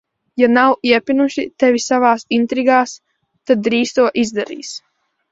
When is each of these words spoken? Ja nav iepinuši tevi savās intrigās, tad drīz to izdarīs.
Ja 0.41 0.47
nav 0.51 0.71
iepinuši 0.91 1.43
tevi 1.63 1.81
savās 1.83 2.25
intrigās, 2.37 2.93
tad 3.51 3.61
drīz 3.69 3.93
to 3.99 4.07
izdarīs. 4.23 4.73